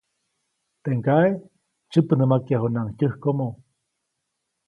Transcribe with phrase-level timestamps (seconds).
[0.83, 1.29] Teʼ ŋgaʼe
[1.89, 3.47] tsyäpnämakyajunaʼuŋ tyäjkomo.